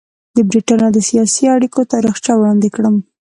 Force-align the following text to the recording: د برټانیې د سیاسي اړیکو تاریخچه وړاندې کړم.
د 0.35 0.37
برټانیې 0.49 0.87
د 0.93 0.97
سیاسي 1.09 1.43
اړیکو 1.55 1.79
تاریخچه 1.93 2.31
وړاندې 2.35 2.69
کړم. 2.75 2.95